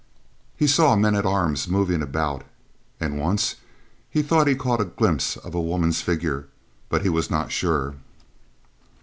[0.57, 2.43] He saw men at arms moving about,
[2.99, 3.57] and once
[4.09, 6.47] he thought he caught a glimpse of a woman's figure,
[6.89, 7.93] but he was not sure.